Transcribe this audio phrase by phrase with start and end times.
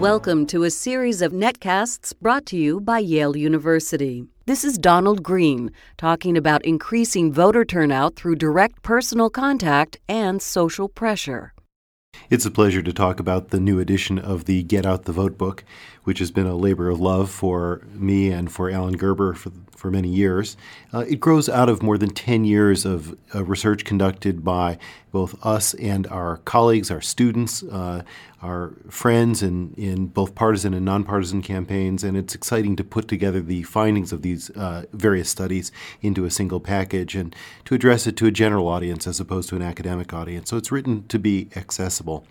[0.00, 4.24] Welcome to a series of netcasts brought to you by Yale University.
[4.46, 10.88] This is Donald Green talking about increasing voter turnout through direct personal contact and social
[10.88, 11.52] pressure.
[12.30, 15.36] It's a pleasure to talk about the new edition of the Get Out the Vote
[15.36, 15.64] book,
[16.04, 19.90] which has been a labor of love for me and for Alan Gerber for, for
[19.90, 20.56] many years.
[20.92, 24.78] Uh, it grows out of more than 10 years of uh, research conducted by
[25.12, 28.02] both us and our colleagues, our students, uh,
[28.42, 33.40] our friends in, in both partisan and nonpartisan campaigns, and it's exciting to put together
[33.42, 35.70] the findings of these uh, various studies
[36.00, 39.56] into a single package and to address it to a general audience as opposed to
[39.56, 40.48] an academic audience.
[40.48, 42.24] So it's written to be accessible.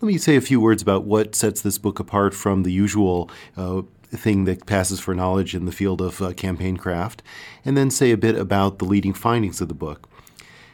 [0.00, 3.30] Let me say a few words about what sets this book apart from the usual
[3.56, 7.22] uh, thing that passes for knowledge in the field of uh, campaign craft,
[7.64, 10.08] and then say a bit about the leading findings of the book.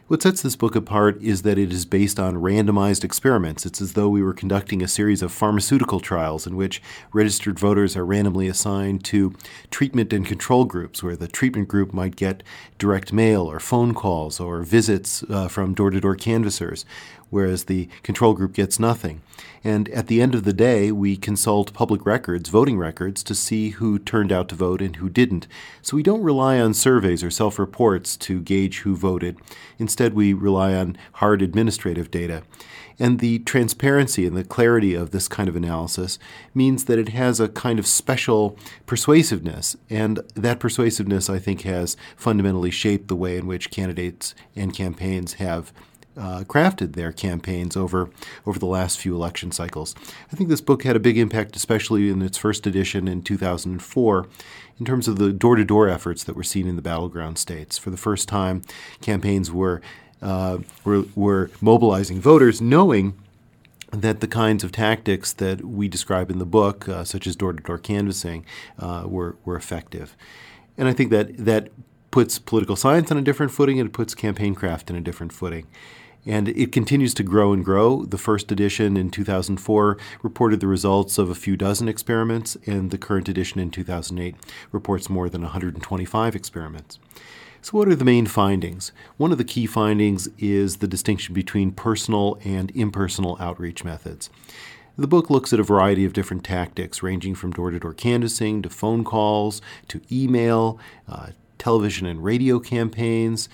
[0.08, 3.64] What sets this book apart is that it is based on randomized experiments.
[3.64, 7.96] It's as though we were conducting a series of pharmaceutical trials in which registered voters
[7.96, 9.32] are randomly assigned to
[9.70, 12.42] treatment and control groups, where the treatment group might get
[12.76, 16.84] direct mail or phone calls or visits uh, from door to door canvassers,
[17.30, 19.22] whereas the control group gets nothing.
[19.62, 23.70] And at the end of the day, we consult public records, voting records, to see
[23.70, 25.46] who turned out to vote and who didn't.
[25.82, 29.38] So we don't rely on surveys or self reports to gauge who voted.
[29.78, 32.42] Instead, we rely on hard administrative data.
[32.98, 36.18] And the transparency and the clarity of this kind of analysis
[36.52, 39.74] means that it has a kind of special persuasiveness.
[39.88, 45.34] And that persuasiveness, I think, has fundamentally shaped the way in which candidates and campaigns
[45.34, 45.72] have
[46.16, 48.10] uh, crafted their campaigns over
[48.46, 49.94] over the last few election cycles.
[50.32, 54.26] I think this book had a big impact, especially in its first edition in 2004,
[54.78, 57.78] in terms of the door-to-door efforts that were seen in the battleground states.
[57.78, 58.62] For the first time,
[59.00, 59.80] campaigns were
[60.22, 63.18] uh, were, were mobilizing voters, knowing
[63.90, 67.78] that the kinds of tactics that we describe in the book, uh, such as door-to-door
[67.78, 68.44] canvassing,
[68.78, 70.16] uh, were were effective.
[70.76, 71.70] And I think that that
[72.10, 75.32] puts political science on a different footing and it puts campaign craft in a different
[75.32, 75.66] footing.
[76.26, 78.04] And it continues to grow and grow.
[78.04, 82.98] The first edition in 2004 reported the results of a few dozen experiments, and the
[82.98, 84.36] current edition in 2008
[84.70, 86.98] reports more than 125 experiments.
[87.62, 88.92] So, what are the main findings?
[89.18, 94.30] One of the key findings is the distinction between personal and impersonal outreach methods.
[94.96, 98.62] The book looks at a variety of different tactics, ranging from door to door canvassing
[98.62, 103.48] to phone calls to email, uh, television and radio campaigns,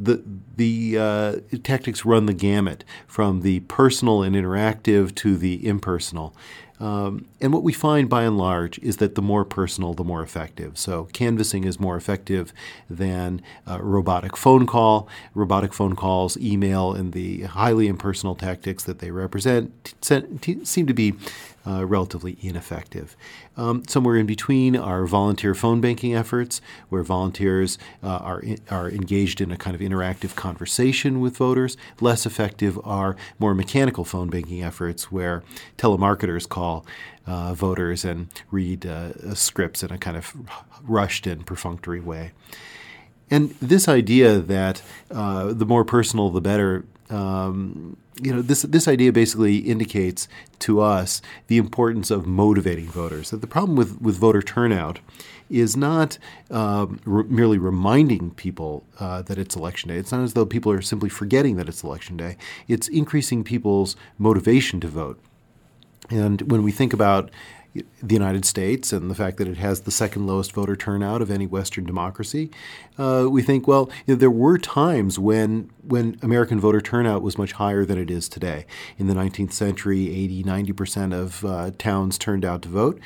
[0.00, 0.22] the
[0.56, 6.34] the uh, tactics run the gamut from the personal and interactive to the impersonal.
[6.80, 10.22] Um, and what we find by and large is that the more personal, the more
[10.22, 10.78] effective.
[10.78, 12.54] So, canvassing is more effective
[12.88, 15.06] than a robotic phone call.
[15.34, 21.14] Robotic phone calls, email, and the highly impersonal tactics that they represent seem to be
[21.66, 23.16] uh, relatively ineffective.
[23.56, 28.88] Um, somewhere in between are volunteer phone banking efforts, where volunteers uh, are, in, are
[28.88, 31.76] engaged in a kind of interactive conversation with voters.
[32.00, 35.42] Less effective are more mechanical phone banking efforts, where
[35.76, 36.86] telemarketers call
[37.26, 40.34] uh, voters and read uh, scripts in a kind of
[40.82, 42.32] rushed and perfunctory way.
[43.30, 48.86] And this idea that uh, the more personal, the better um, you know, this this
[48.86, 50.28] idea basically indicates
[50.60, 53.30] to us the importance of motivating voters.
[53.30, 55.00] That the problem with, with voter turnout
[55.48, 56.18] is not
[56.50, 59.96] um, re- merely reminding people uh, that it's election day.
[59.96, 62.36] It's not as though people are simply forgetting that it's election day.
[62.68, 65.18] It's increasing people's motivation to vote.
[66.08, 67.30] And when we think about
[67.74, 71.30] the United States and the fact that it has the second lowest voter turnout of
[71.30, 72.50] any Western democracy,
[72.98, 77.38] uh, we think, well, you know, there were times when when American voter turnout was
[77.38, 78.66] much higher than it is today.
[78.98, 83.00] In the 19th century, 80, 90 percent of uh, towns turned out to vote,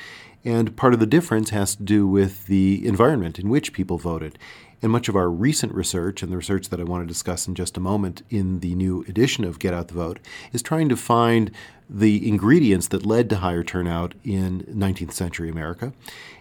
[0.44, 4.38] and part of the difference has to do with the environment in which people voted.
[4.84, 7.54] And much of our recent research, and the research that I want to discuss in
[7.54, 10.18] just a moment in the new edition of Get Out the Vote,
[10.52, 11.50] is trying to find
[11.88, 15.94] the ingredients that led to higher turnout in 19th century America.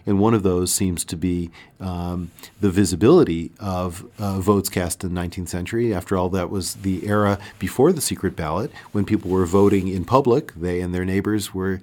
[0.04, 5.14] And one of those seems to be um, the visibility of uh, votes cast in
[5.14, 5.94] the 19th century.
[5.94, 10.04] After all, that was the era before the secret ballot when people were voting in
[10.04, 10.52] public.
[10.52, 11.80] They and their neighbors were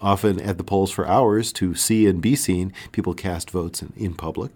[0.00, 2.72] often at the polls for hours to see and be seen.
[2.90, 4.50] People cast votes in, in public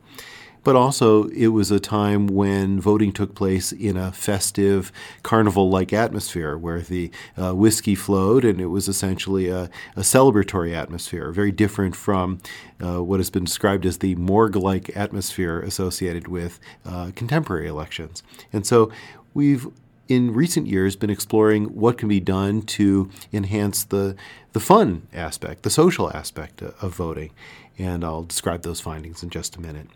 [0.66, 4.90] but also it was a time when voting took place in a festive
[5.22, 7.08] carnival like atmosphere where the
[7.40, 12.40] uh, whiskey flowed and it was essentially a, a celebratory atmosphere, very different from
[12.84, 18.24] uh, what has been described as the morgue like atmosphere associated with uh, contemporary elections.
[18.52, 18.90] And so
[19.34, 19.68] we've
[20.08, 24.16] in recent years been exploring what can be done to enhance the
[24.56, 27.30] the fun aspect, the social aspect of voting,
[27.76, 29.86] and I'll describe those findings in just a minute.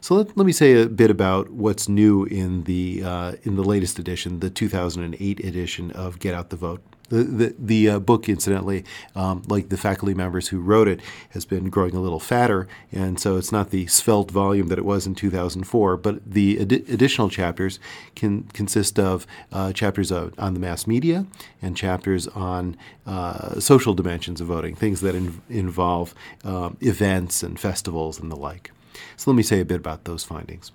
[0.00, 3.62] So let, let me say a bit about what's new in the uh, in the
[3.62, 6.80] latest edition, the 2008 edition of Get Out the Vote.
[7.10, 11.00] The the, the uh, book, incidentally, um, like the faculty members who wrote it,
[11.30, 14.84] has been growing a little fatter, and so it's not the svelte volume that it
[14.84, 15.96] was in 2004.
[15.98, 17.80] But the ad- additional chapters
[18.14, 21.26] can consist of uh, chapters of, on the mass media
[21.60, 22.76] and chapters on
[23.06, 26.14] uh, social dimensions of voting, things that in, involve
[26.44, 28.72] um, events and festivals and the like.
[29.16, 30.72] So let me say a bit about those findings.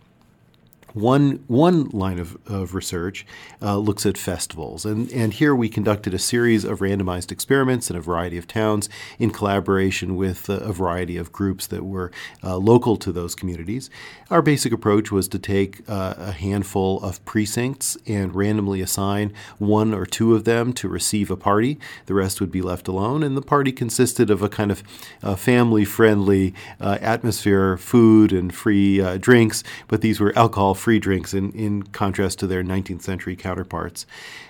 [0.95, 3.25] One, one line of, of research
[3.61, 7.97] uh, looks at festivals, and, and here we conducted a series of randomized experiments in
[7.97, 8.87] a variety of towns
[9.19, 12.13] in collaboration with a, variety of groups that were
[12.45, 13.89] uh, local to those communities.
[14.31, 19.93] Our basic approach was to take uh, a handful of precincts and randomly assign one
[19.93, 21.77] or two of them to receive a party.
[22.05, 24.81] The rest would be left alone, and the party consisted of a kind of
[25.21, 30.99] uh, family friendly uh, atmosphere, food and free uh, drinks, but these were alcohol free
[30.99, 34.05] drinks in, in contrast to their 19th century counterparts.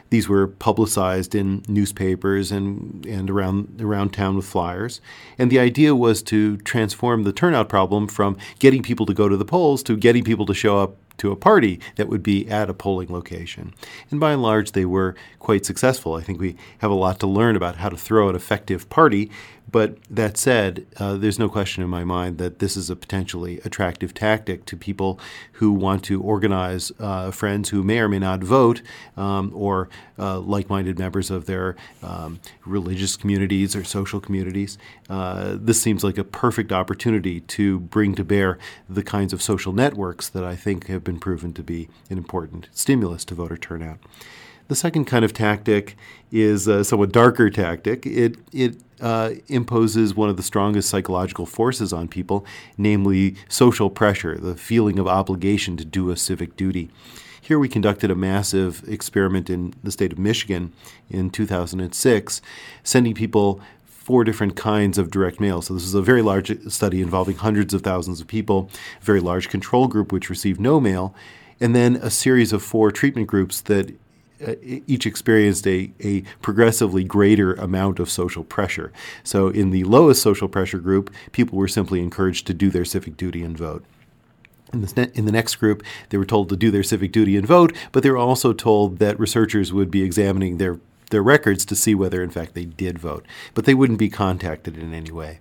[0.09, 4.99] These were publicized in newspapers and, and around, around town with flyers.
[5.37, 9.37] And the idea was to transform the turnout problem from getting people to go to
[9.37, 12.69] the polls to getting people to show up to a party that would be at
[12.69, 13.73] a polling location.
[14.11, 16.15] And by and large, they were quite successful.
[16.15, 19.31] I think we have a lot to learn about how to throw an effective party
[19.71, 23.59] but that said, uh, there's no question in my mind that this is a potentially
[23.65, 25.19] attractive tactic to people
[25.53, 28.81] who want to organize uh, friends who may or may not vote
[29.17, 34.77] um, or uh, like minded members of their um, religious communities or social communities.
[35.09, 38.57] Uh, this seems like a perfect opportunity to bring to bear
[38.89, 42.69] the kinds of social networks that I think have been proven to be an important
[42.71, 43.99] stimulus to voter turnout.
[44.67, 45.95] The second kind of tactic
[46.31, 48.05] is a somewhat darker tactic.
[48.05, 52.45] It, it uh, imposes one of the strongest psychological forces on people,
[52.77, 56.89] namely social pressure, the feeling of obligation to do a civic duty.
[57.45, 60.73] Here we conducted a massive experiment in the state of Michigan
[61.11, 62.41] in 2006,
[62.81, 65.61] sending people four different kinds of direct mail.
[65.61, 69.19] So, this is a very large study involving hundreds of thousands of people, a very
[69.19, 71.13] large control group which received no mail,
[71.61, 73.91] and then a series of four treatment groups that
[74.43, 78.91] uh, each experienced a, a progressively greater amount of social pressure.
[79.23, 83.17] So, in the lowest social pressure group, people were simply encouraged to do their civic
[83.17, 83.85] duty and vote.
[84.75, 87.47] In the, in the next group, they were told to do their civic duty and
[87.47, 90.79] vote, but they were also told that researchers would be examining their
[91.11, 94.77] their records to see whether, in fact, they did vote, but they wouldn't be contacted
[94.77, 95.39] in any way.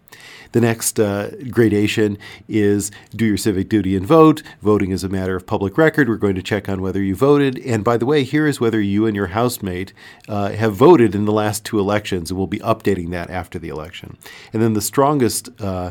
[0.52, 4.42] The next uh, gradation is do your civic duty and vote.
[4.60, 6.08] Voting is a matter of public record.
[6.08, 7.58] We're going to check on whether you voted.
[7.58, 9.92] And by the way, here is whether you and your housemate
[10.28, 13.68] uh, have voted in the last two elections, and we'll be updating that after the
[13.68, 14.16] election.
[14.52, 15.90] And then the strongest uh,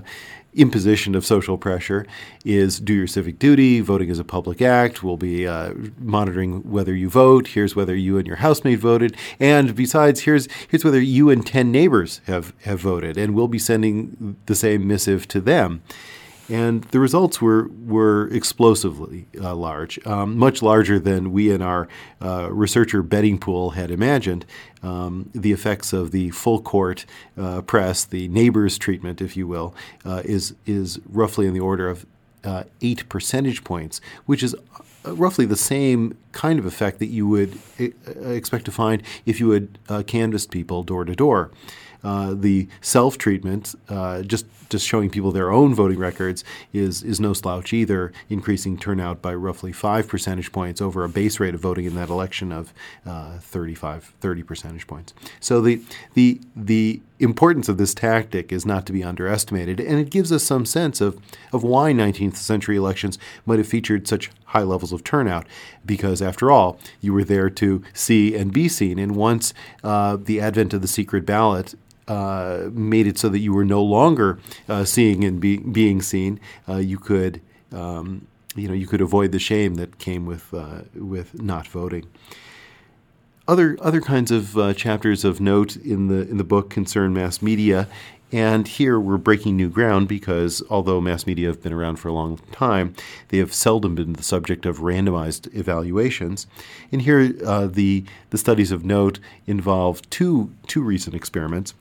[0.56, 2.06] imposition of social pressure
[2.46, 3.82] is do your civic duty.
[3.82, 5.04] Voting is a public act.
[5.04, 7.48] We'll be uh, monitoring whether you vote.
[7.48, 9.16] Here's whether you and your housemate voted.
[9.40, 13.18] And besides, here's here's whether you and ten neighbors have have voted.
[13.18, 15.82] And we'll be sending the same missive to them
[16.50, 21.88] and the results were were explosively uh, large, um, much larger than we in our
[22.22, 24.46] uh, researcher betting pool had imagined.
[24.82, 27.06] Um, the effects of the full court
[27.38, 29.74] uh, press, the neighbors treatment, if you will,
[30.06, 32.06] uh, is is roughly in the order of
[32.44, 34.54] uh, eight percentage points, which is
[35.06, 37.58] uh, roughly the same kind of effect that you would
[38.26, 39.78] expect to find if you had
[40.08, 41.52] canvassed people door to door.
[42.04, 46.44] Uh, the self treatment, uh, just just showing people their own voting records,
[46.74, 51.40] is is no slouch either, increasing turnout by roughly five percentage points over a base
[51.40, 52.74] rate of voting in that election of
[53.06, 55.14] uh, 35, 30 percentage points.
[55.40, 55.82] So the
[56.14, 60.44] the the importance of this tactic is not to be underestimated, and it gives us
[60.44, 61.18] some sense of,
[61.52, 65.46] of why 19th century elections might have featured such high levels of turnout,
[65.86, 69.00] because after all, you were there to see and be seen.
[69.00, 71.76] And once uh, the advent of the secret ballot
[72.08, 76.40] uh, made it so that you were no longer uh, seeing and be, being seen.
[76.68, 77.42] Uh, you could,
[77.72, 82.08] um, you know, you could avoid the shame that came with uh, with not voting.
[83.48, 87.42] Other other kinds of uh, chapters of note in the in the book concern mass
[87.42, 87.88] media.
[88.32, 92.14] And here we're breaking new ground because although mass media have been around for a
[92.14, 92.96] long time,
[93.28, 96.48] they have seldom been the subject of randomized evaluations.
[96.92, 101.76] And here, the the studies of note involve two two recent experiments.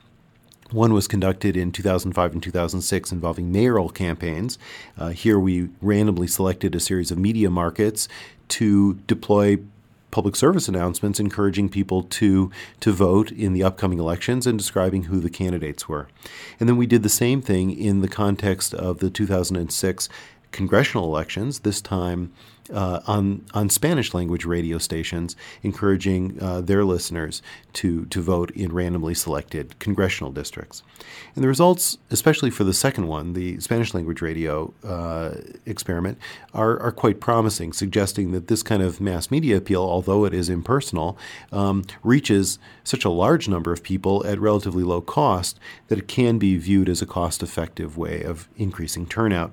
[0.73, 4.59] One was conducted in 2005 and 2006 involving mayoral campaigns.
[4.97, 8.09] Uh, here we randomly selected a series of media markets
[8.49, 9.59] to deploy
[10.11, 12.51] public service announcements encouraging people to
[12.81, 16.09] to vote in the upcoming elections and describing who the candidates were.
[16.61, 20.09] And then we did the same thing in the context of the 2006
[20.53, 22.33] congressional elections, this time
[22.73, 27.43] uh, on on Spanish language radio stations, encouraging uh, their listeners
[27.73, 30.83] to to vote in randomly selected congressional districts.
[31.35, 35.35] And the results, especially for the second one, the Spanish language radio uh,
[35.67, 36.19] experiment,
[36.55, 40.49] are are quite promising, suggesting that this kind of mass media appeal, although it is
[40.49, 41.19] impersonal,
[41.51, 46.39] um, reaches such a large number of people at relatively low cost that it can
[46.39, 49.53] be viewed as a cost-effective way of increasing turnout.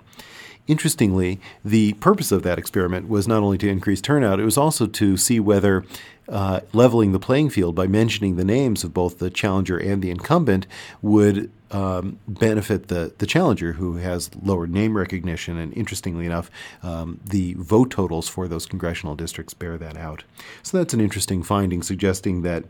[0.69, 4.85] Interestingly, the purpose of that experiment was not only to increase turnout, it was also
[4.85, 5.83] to see whether
[6.27, 10.11] uh, leveling the playing field by mentioning the names of both the challenger and the
[10.11, 10.67] incumbent
[11.01, 15.57] would um, benefit the, the challenger who has lower name recognition.
[15.57, 16.51] And interestingly enough,
[16.83, 20.23] um, the vote totals for those congressional districts bear that out.
[20.61, 22.63] So that's an interesting finding, suggesting that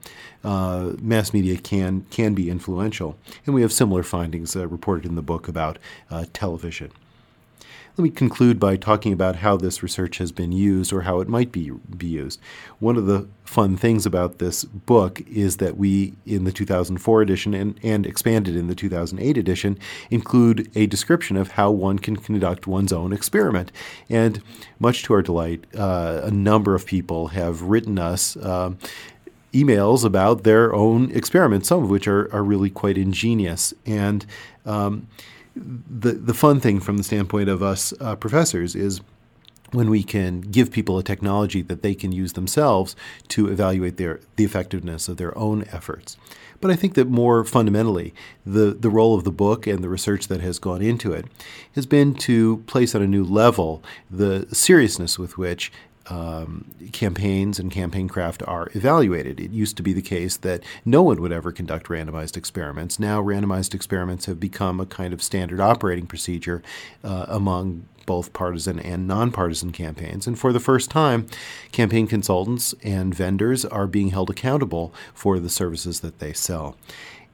[0.45, 3.17] uh, mass media can, can be influential.
[3.45, 5.79] And we have similar findings uh, reported in the book about
[6.09, 6.91] uh, television.
[7.99, 11.27] Let me conclude by talking about how this research has been used or how it
[11.27, 12.39] might be, be used.
[12.79, 17.53] One of the fun things about this book is that we, in the 2004 edition
[17.53, 19.77] and, and expanded in the 2008 edition,
[20.09, 23.69] include a description of how one can conduct one's own experiment.
[24.09, 24.41] And
[24.79, 28.37] much to our delight, uh, a number of people have written us.
[28.37, 28.75] Uh,
[29.51, 33.73] emails about their own experiments, some of which are, are really quite ingenious.
[33.85, 34.25] And
[34.65, 35.07] um,
[35.55, 39.01] the the fun thing from the standpoint of us uh, professors is
[39.71, 42.95] when we can give people a technology that they can use themselves
[43.27, 46.17] to evaluate their the effectiveness of their own efforts.
[46.61, 48.13] But I think that more fundamentally,
[48.45, 51.25] the, the role of the book and the research that has gone into it
[51.73, 55.71] has been to place on a new level the seriousness with which
[56.09, 59.39] um, campaigns and campaign craft are evaluated.
[59.39, 62.99] It used to be the case that no one would ever conduct randomized experiments.
[62.99, 66.63] Now, randomized experiments have become a kind of standard operating procedure
[67.03, 70.25] uh, among both partisan and nonpartisan campaigns.
[70.25, 71.27] And for the first time,
[71.71, 76.75] campaign consultants and vendors are being held accountable for the services that they sell.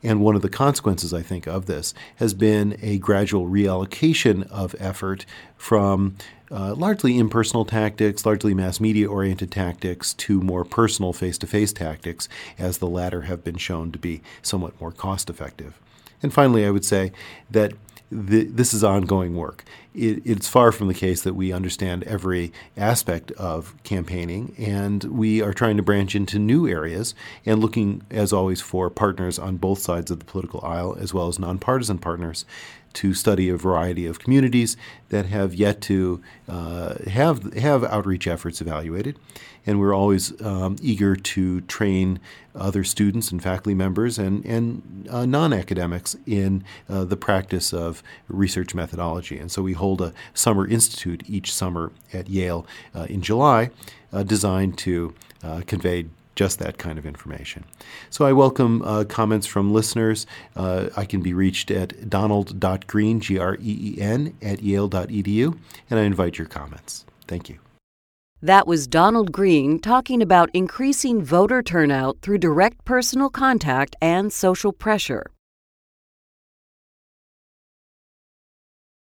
[0.05, 4.75] And one of the consequences, I think, of this has been a gradual reallocation of
[4.77, 5.25] effort
[5.57, 6.15] from
[6.51, 11.73] uh, largely impersonal tactics, largely mass media oriented tactics, to more personal face to face
[11.73, 15.81] tactics, as the latter have been shown to be somewhat more cost effective.
[16.21, 17.11] And finally, I would say
[17.49, 17.73] that
[18.11, 19.63] the, this is ongoing work.
[19.93, 25.41] It, it's far from the case that we understand every aspect of campaigning, and we
[25.41, 29.79] are trying to branch into new areas and looking, as always, for partners on both
[29.79, 32.45] sides of the political aisle, as well as nonpartisan partners,
[32.93, 34.77] to study a variety of communities
[35.09, 39.19] that have yet to uh, have have outreach efforts evaluated,
[39.65, 42.19] and we're always um, eager to train
[42.55, 48.73] other students and faculty members and and uh, non-academics in uh, the practice of research
[48.73, 49.37] methodology.
[49.37, 53.69] And so we hold a summer institute each summer at Yale uh, in July,
[54.13, 57.63] uh, designed to uh, convey just that kind of information.
[58.09, 60.27] So I welcome uh, comments from listeners.
[60.55, 65.57] Uh, I can be reached at donald.green, G R E E N, at yale.edu,
[65.89, 67.05] and I invite your comments.
[67.27, 67.64] Thank you.
[68.45, 74.71] That was Donald Green talking about increasing voter turnout through direct personal contact and social
[74.71, 75.31] pressure.